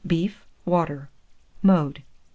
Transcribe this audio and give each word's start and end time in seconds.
Beef, 0.07 0.47
water. 0.65 1.09
Mode. 1.61 2.01